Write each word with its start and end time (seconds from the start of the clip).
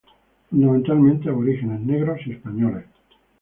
Fundamentalmente 0.49 1.29
aborígenes, 1.29 1.79
negros 1.81 2.19
y 2.25 2.31
españoles. 2.31 2.85